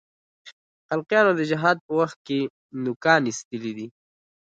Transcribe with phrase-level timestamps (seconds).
[0.87, 2.39] خلقیانو د جهاد په وخت کې
[2.83, 3.87] نوکان اېستلي دي.